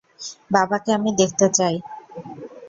[0.51, 1.75] বাবাকে আমি দেখতে চাই।